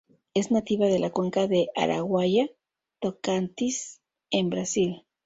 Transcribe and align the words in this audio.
Es 0.33 0.49
nativa 0.49 0.87
de 0.87 0.97
la 0.97 1.11
cuenca 1.11 1.45
del 1.45 1.67
Araguaia-Tocantins 1.75 4.01
en 4.31 4.49
Brasil. 4.49 5.05